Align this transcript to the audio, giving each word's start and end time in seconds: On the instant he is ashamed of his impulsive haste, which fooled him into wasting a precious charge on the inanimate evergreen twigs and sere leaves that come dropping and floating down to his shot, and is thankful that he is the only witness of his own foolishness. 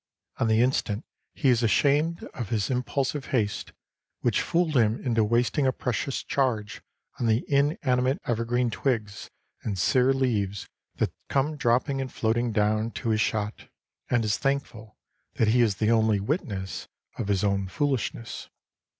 On 0.37 0.47
the 0.47 0.63
instant 0.63 1.05
he 1.35 1.49
is 1.49 1.61
ashamed 1.61 2.23
of 2.33 2.49
his 2.49 2.71
impulsive 2.71 3.27
haste, 3.27 3.71
which 4.21 4.41
fooled 4.41 4.75
him 4.75 4.99
into 5.05 5.23
wasting 5.23 5.67
a 5.67 5.71
precious 5.71 6.23
charge 6.23 6.81
on 7.19 7.27
the 7.27 7.45
inanimate 7.47 8.19
evergreen 8.25 8.71
twigs 8.71 9.29
and 9.61 9.77
sere 9.77 10.11
leaves 10.11 10.67
that 10.95 11.13
come 11.29 11.55
dropping 11.55 12.01
and 12.01 12.11
floating 12.11 12.51
down 12.51 12.89
to 12.93 13.09
his 13.09 13.21
shot, 13.21 13.67
and 14.09 14.25
is 14.25 14.39
thankful 14.39 14.97
that 15.35 15.49
he 15.49 15.61
is 15.61 15.75
the 15.75 15.91
only 15.91 16.19
witness 16.19 16.87
of 17.19 17.27
his 17.27 17.43
own 17.43 17.67
foolishness. 17.67 18.49